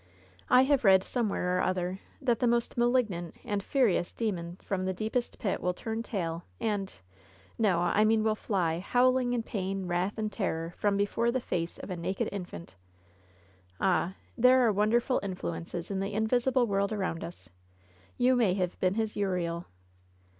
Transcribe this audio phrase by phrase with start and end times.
[0.49, 4.85] I have read somewhere or other that the most malignant and furi ous demon from
[4.85, 6.91] the deepest pit will turn tail and—
[7.59, 11.77] no, I mean will fly, howling in pain, wrath and terror, from before the face
[11.77, 12.73] of a naked infant!
[13.79, 14.15] Ah!
[14.35, 17.49] there are won derful influences in the invisible world around us.
[18.17, 19.65] You may have been his Uriel."